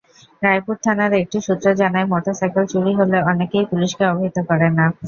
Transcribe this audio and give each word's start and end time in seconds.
রায়পুর 0.41 0.75
থানার 0.83 1.11
একটি 1.21 1.37
সূত্র 1.47 1.67
জানায়, 1.81 2.09
মোটরসাইকেল 2.11 2.65
চুরি 2.71 2.91
হলে 2.99 3.17
অনেকেই 3.31 3.65
পুলিশকে 3.71 4.03
অবহিত 4.11 4.37
করে 4.49 4.67
না। 4.77 4.85